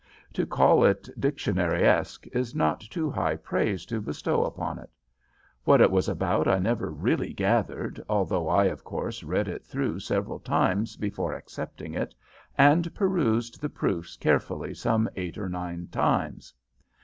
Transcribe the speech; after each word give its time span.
To 0.33 0.47
call 0.47 0.83
it 0.83 1.09
dictionaryesque 1.19 2.27
is 2.35 2.55
not 2.55 2.79
too 2.79 3.11
high 3.11 3.35
praise 3.35 3.85
to 3.85 4.01
bestow 4.01 4.43
upon 4.45 4.79
it. 4.79 4.89
What 5.63 5.79
it 5.79 5.91
was 5.91 6.09
about 6.09 6.47
I 6.47 6.57
never 6.57 6.89
really 6.89 7.33
gathered, 7.33 8.01
although 8.09 8.47
I 8.49 8.65
of 8.65 8.83
course 8.83 9.21
read 9.21 9.47
it 9.47 9.63
through 9.63 9.99
several 9.99 10.39
times 10.39 10.97
before 10.97 11.35
accepting 11.35 11.93
it, 11.93 12.15
and 12.57 12.91
perused 12.95 13.61
the 13.61 13.69
proofs 13.69 14.17
carefully 14.17 14.73
some 14.73 15.07
eight 15.15 15.37
or 15.37 15.49
nine 15.49 15.87
times. 15.91 16.51